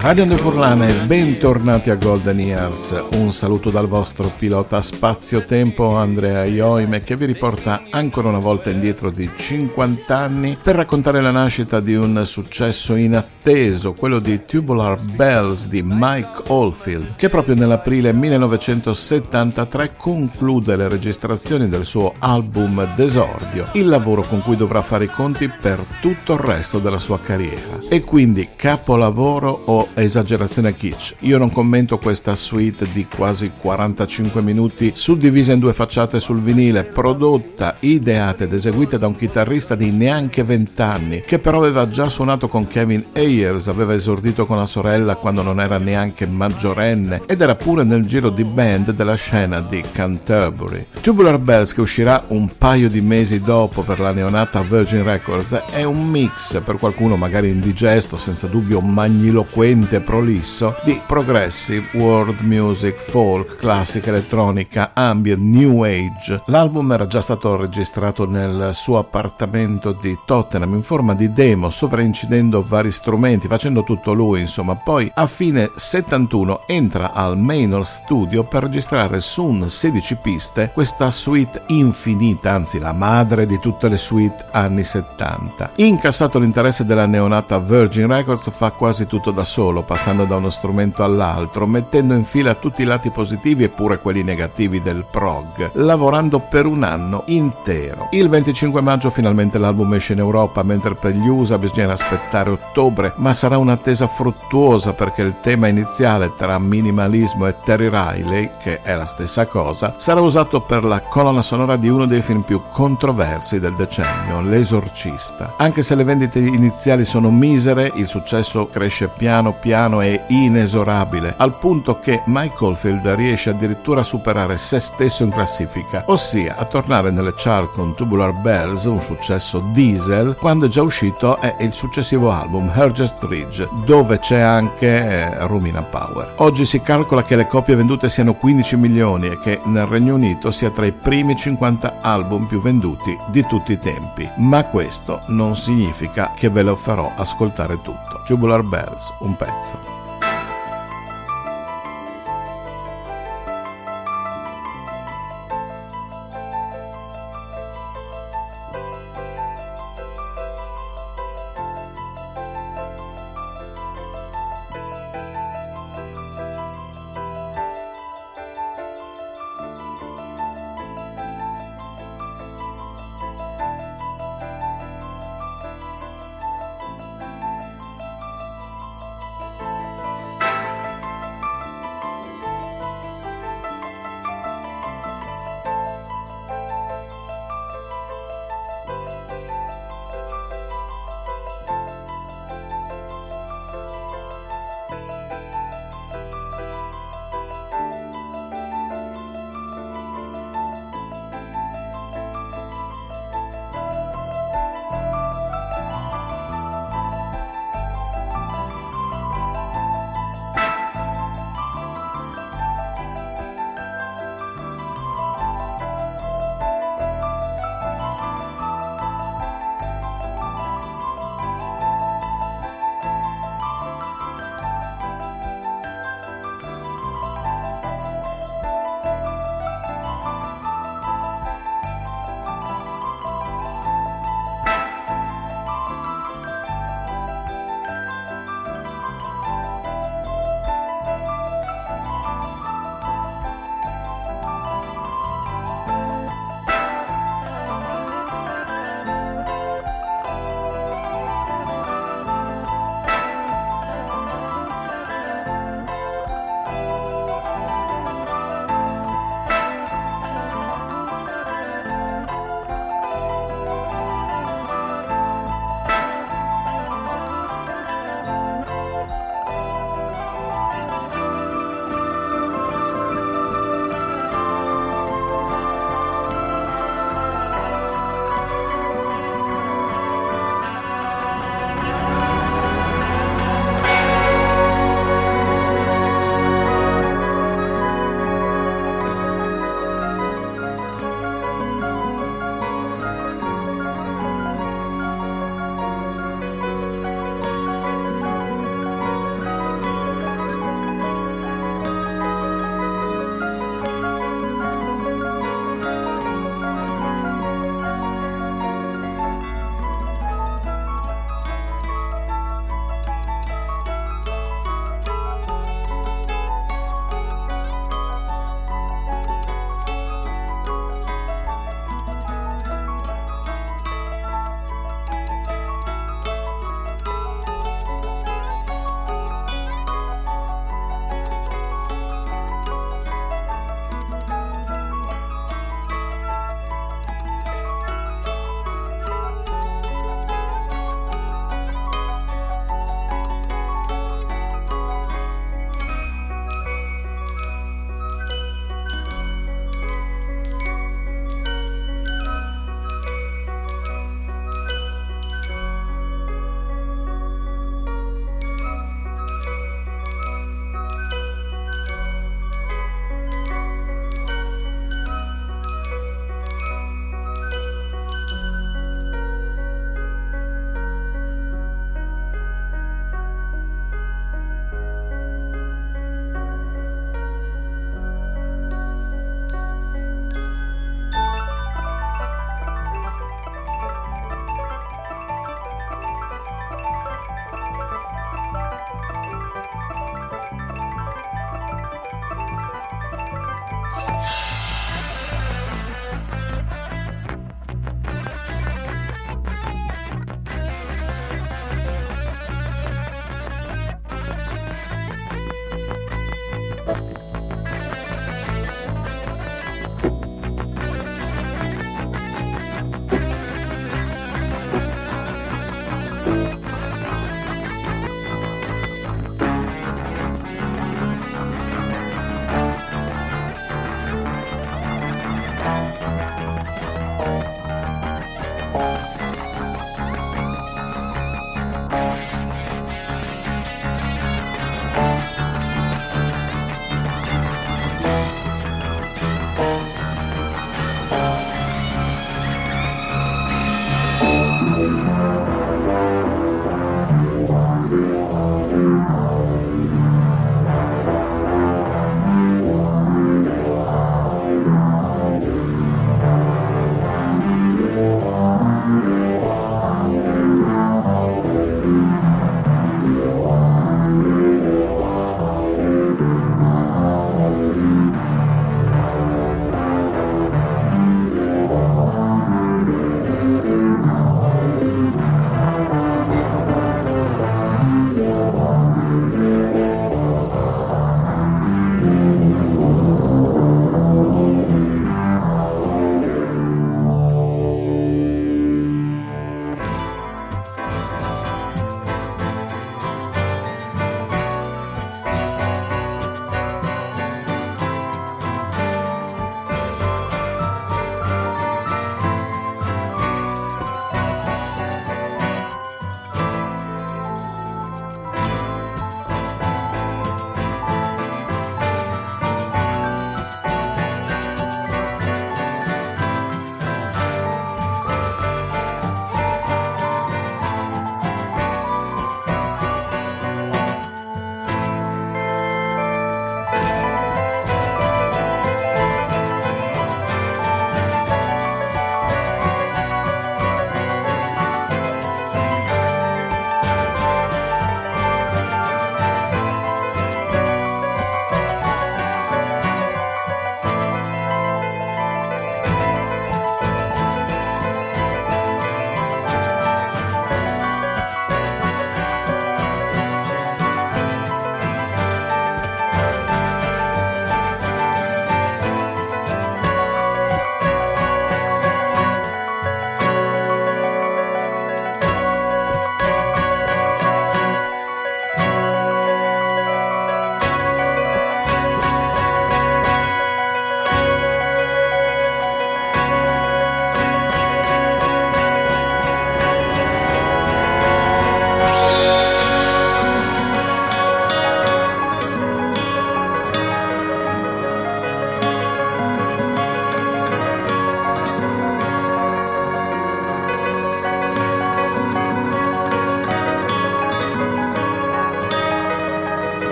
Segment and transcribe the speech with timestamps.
[0.00, 3.04] Radio De Furlane, bentornati a Golden Years.
[3.12, 9.10] Un saluto dal vostro pilota spazio-tempo Andrea Ioime che vi riporta ancora una volta indietro
[9.10, 15.68] di 50 anni per raccontare la nascita di un successo inatteso, quello di Tubular Bells
[15.68, 23.86] di Mike Oldfield, che proprio nell'aprile 1973 conclude le registrazioni del suo album d'esordio, il
[23.86, 27.80] lavoro con cui dovrà fare i conti per tutto il resto della sua carriera.
[27.86, 31.14] E quindi capolavoro o esagerazione kitsch.
[31.20, 36.84] Io non commento questa suite di quasi 45 minuti suddivisa in due facciate sul vinile,
[36.84, 42.08] prodotta, ideata ed eseguita da un chitarrista di neanche 20 anni, che però aveva già
[42.08, 47.40] suonato con Kevin Ayers, aveva esordito con la sorella quando non era neanche maggiorenne ed
[47.40, 50.86] era pure nel giro di band della scena di Canterbury.
[51.00, 55.84] Tubular Bells, che uscirà un paio di mesi dopo per la neonata Virgin Records, è
[55.84, 62.96] un mix, per qualcuno magari indigesto, senza dubbio magniloquente e prolisso, di progressive, world music,
[62.96, 66.42] folk, classica elettronica, ambient, new age.
[66.46, 72.62] L'album era già stato registrato nel suo appartamento di Tottenham in forma di demo, sovraincidendo
[72.62, 74.74] vari strumenti, facendo tutto lui, insomma.
[74.74, 81.10] Poi a fine 71 entra al Manor Studio per registrare su un 16 piste questa
[81.10, 85.70] suite infinita, anzi la madre di tutte le suite anni 70.
[85.76, 91.04] Incassato l'interesse della neonata Virgin Records fa quasi tutto da solo, passando da uno strumento
[91.04, 96.40] all'altro, mettendo in fila tutti i lati positivi e pure quelli negativi del prog, lavorando
[96.40, 98.08] per un anno intero.
[98.10, 103.12] Il 25 maggio finalmente l'album esce in Europa, mentre per gli USA bisogna aspettare ottobre,
[103.16, 108.94] ma sarà un'attesa fruttuosa perché il tema iniziale tra minimalismo e Terry Riley, che è
[108.94, 113.60] la stessa cosa, sarà usato per la colonna sonora di uno dei film più controversi
[113.60, 115.54] del decennio, L'Esorcista.
[115.56, 121.58] Anche se le vendite iniziali sono misere, il successo cresce piano piano e inesorabile, al
[121.58, 127.10] punto che Mike Oldfield riesce addirittura a superare se stesso in classifica, ossia a tornare
[127.10, 132.32] nelle chart con Tubular Bells, un successo diesel, quando è già uscito è il successivo
[132.32, 136.34] album Hergest Ridge, dove c'è anche eh, Romina Power.
[136.36, 140.50] Oggi si calcola che le copie vendute siano 15 milioni e che nel Regno Unito
[140.50, 145.54] sia tra i primi 50 album più venduti di tutti i tempi, ma questo non
[145.54, 148.22] significa che ve lo farò ascoltare tutto.
[148.24, 149.49] Tubular Bells, un pezzo.
[149.50, 149.99] 再走。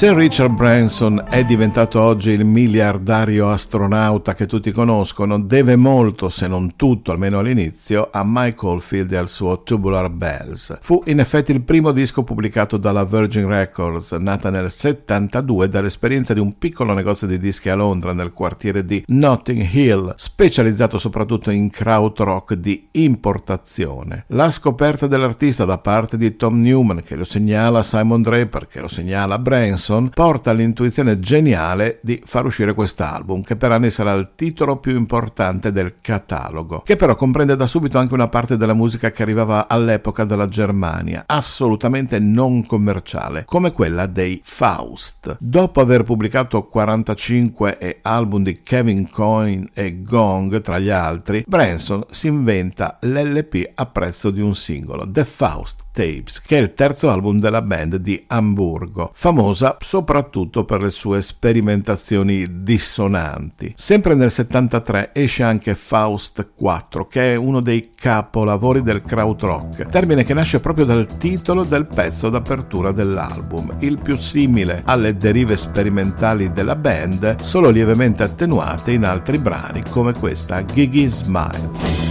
[0.00, 6.46] Se Richard Branson è diventato oggi il miliardario astronauta che tutti conoscono, deve molto, se
[6.48, 10.78] non tutto, almeno all'inizio, a Mike Oldfield e al suo Tubular Bells.
[10.80, 16.40] Fu in effetti il primo disco pubblicato dalla Virgin Records, nata nel 72 dall'esperienza di
[16.40, 21.68] un piccolo negozio di dischi a Londra nel quartiere di Notting Hill, specializzato soprattutto in
[21.68, 24.24] krautrock di importazione.
[24.28, 28.88] La scoperta dell'artista da parte di Tom Newman, che lo segnala Simon Draper, che lo
[28.88, 34.30] segnala Branson, Benson porta all'intuizione geniale di far uscire quest'album, che per anni sarà il
[34.36, 39.10] titolo più importante del catalogo, che però comprende da subito anche una parte della musica
[39.10, 45.36] che arrivava all'epoca dalla Germania, assolutamente non commerciale, come quella dei Faust.
[45.40, 52.28] Dopo aver pubblicato 45 album di Kevin Coyne e Gong, tra gli altri, Branson si
[52.28, 57.38] inventa l'LP a prezzo di un singolo, The Faust Tapes, che è il terzo album
[57.38, 63.72] della band di Amburgo, famosa soprattutto per le sue sperimentazioni dissonanti.
[63.76, 70.24] Sempre nel 73 esce anche Faust 4, che è uno dei capolavori del krautrock, termine
[70.24, 76.52] che nasce proprio dal titolo del pezzo d'apertura dell'album, il più simile alle derive sperimentali
[76.52, 82.09] della band, solo lievemente attenuate in altri brani come questa Gigi Smile.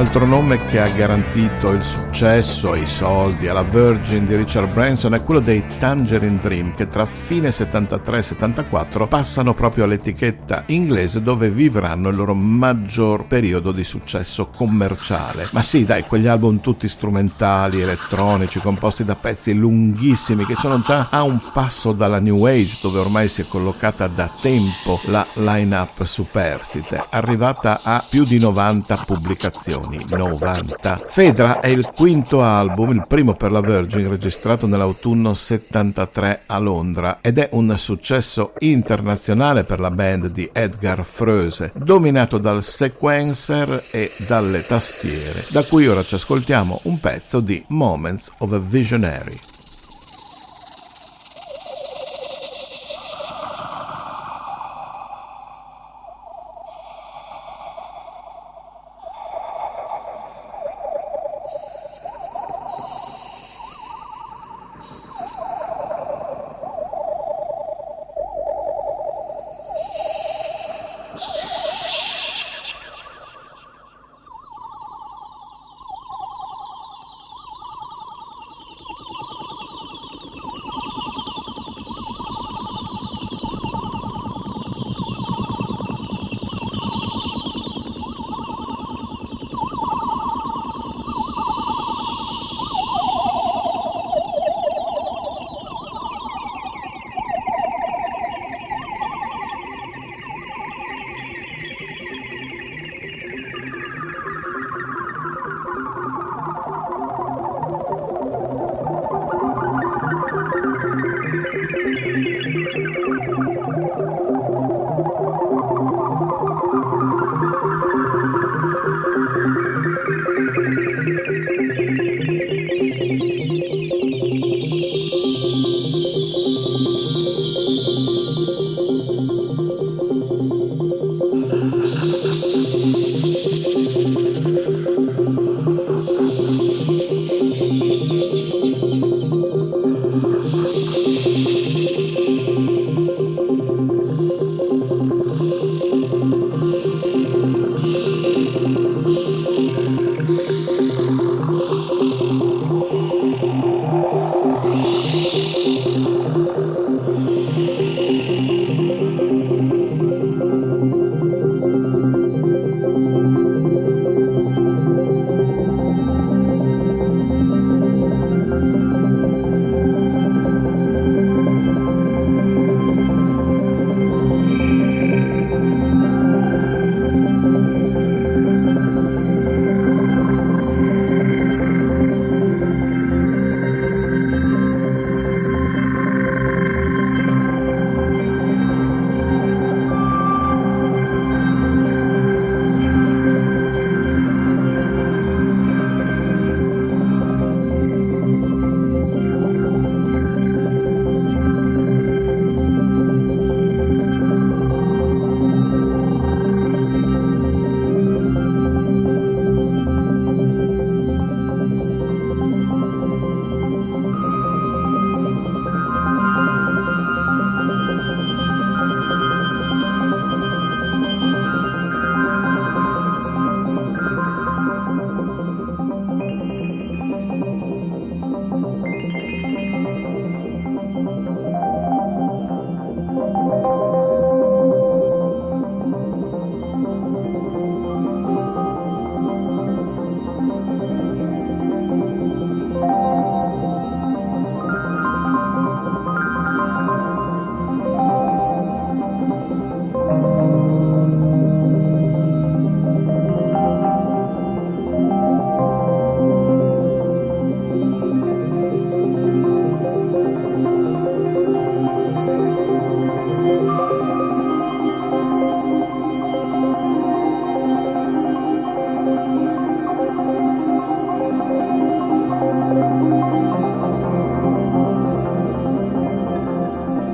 [0.00, 5.12] L'altro nome che ha garantito il successo e i soldi alla Virgin di Richard Branson
[5.12, 11.20] è quello dei Tangerine Dream che tra fine 73 e 74 passano proprio all'etichetta inglese
[11.20, 15.50] dove vivranno il loro maggior periodo di successo commerciale.
[15.52, 21.08] Ma sì, dai, quegli album tutti strumentali, elettronici, composti da pezzi lunghissimi che sono già
[21.10, 26.02] a un passo dalla New Age dove ormai si è collocata da tempo la line-up
[26.04, 29.88] superstite, arrivata a più di 90 pubblicazioni.
[29.98, 30.96] 90.
[31.08, 37.18] Fedra è il quinto album, il primo per la Virgin, registrato nell'autunno 73 a Londra
[37.20, 44.10] ed è un successo internazionale per la band di Edgar Fröse, dominato dal sequencer e
[44.26, 49.49] dalle tastiere, da cui ora ci ascoltiamo un pezzo di Moments of a Visionary.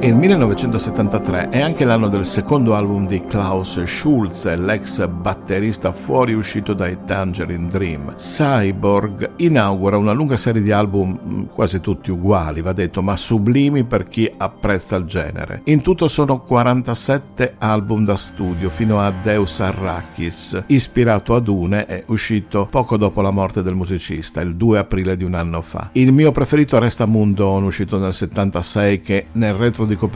[0.06, 6.98] Il 1973 è anche l'anno del secondo album di Klaus Schulz, l'ex batterista fuoriuscito dai
[7.04, 8.16] Tangerine Dream.
[8.16, 13.84] Cyborg inaugura una lunga serie di album mm, quasi tutti uguali, va detto, ma sublimi
[13.84, 15.60] per chi apprezza il genere.
[15.66, 22.02] In tutto sono 47 album da studio fino a Deus Arrakis, ispirato ad Une è
[22.08, 25.90] uscito poco dopo la morte del musicista, il 2 aprile di un anno fa.
[25.92, 30.14] Il mio preferito resta Moon Dawn, uscito nel 76, che nel retro di copertina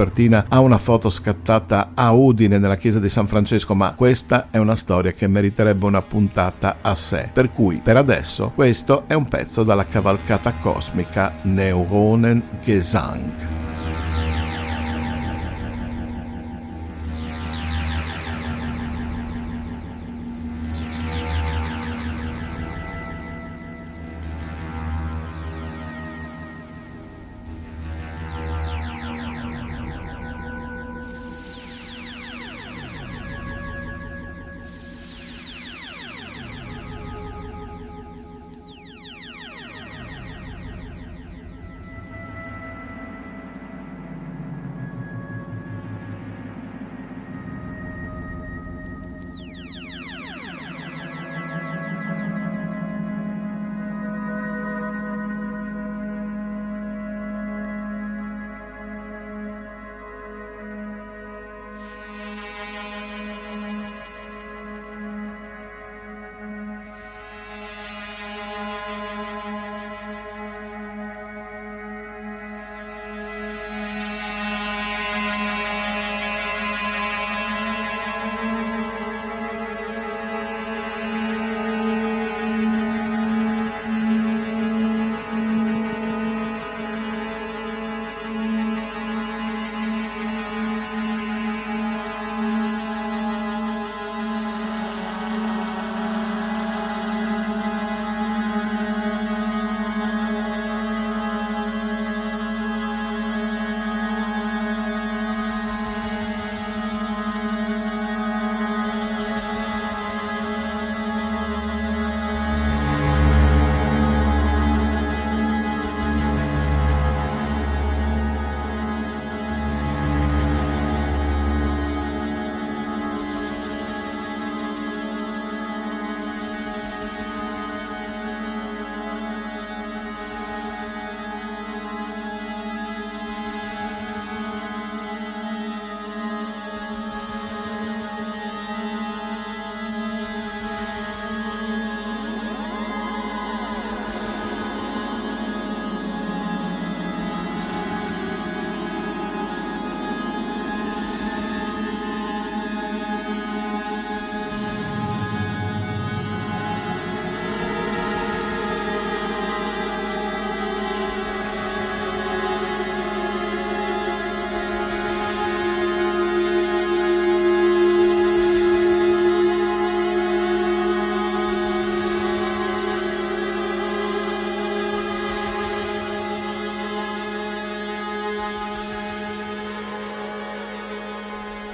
[0.48, 4.74] ha una foto scattata a Udine nella chiesa di San Francesco, ma questa è una
[4.74, 7.28] storia che meriterebbe una puntata a sé.
[7.32, 13.69] Per cui, per adesso, questo è un pezzo dalla cavalcata cosmica Neuronen Gesang.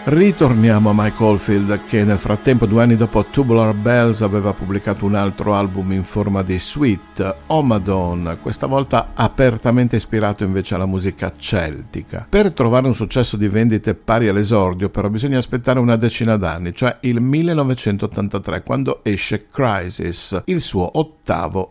[0.09, 5.17] Ritorniamo a Mike Oldfield che nel frattempo due anni dopo Tubular Bells aveva pubblicato un
[5.17, 12.25] altro album in forma di suite, Omadon, questa volta apertamente ispirato invece alla musica celtica.
[12.29, 16.99] Per trovare un successo di vendite pari all'esordio però bisogna aspettare una decina d'anni, cioè
[17.01, 21.16] il 1983 quando esce Crisis, il suo ottavo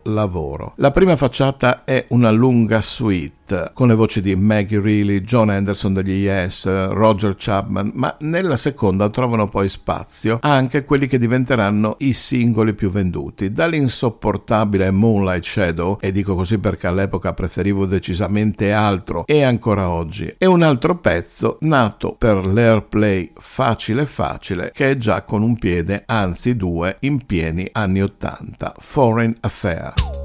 [0.03, 0.73] lavoro.
[0.77, 3.35] La prima facciata è una lunga suite
[3.73, 9.09] con le voci di Maggie Reilly, John Anderson degli Yes, Roger Chapman, ma nella seconda
[9.09, 16.11] trovano poi spazio anche quelli che diventeranno i singoli più venduti, dall'insopportabile Moonlight Shadow, e
[16.11, 22.15] dico così perché all'epoca preferivo decisamente altro e ancora oggi, e un altro pezzo nato
[22.17, 28.01] per l'airplay facile facile che è già con un piede, anzi due, in pieni anni
[28.01, 30.24] 80, Foreign Affair.